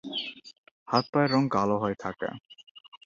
হাত-পায়ের 0.87 1.29
রং 1.31 1.43
কালো 1.49 1.75
হয়ে 1.77 1.97
থাকে। 1.99 2.29